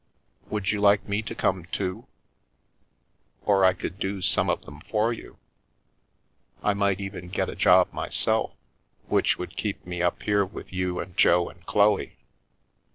[0.49, 2.07] "Would you like me to come too?
[3.45, 5.37] Or I could do some of them for you.
[6.63, 8.53] I might even get a job myself,
[9.09, 12.17] which would keep me up here with you and Jo and Chloe."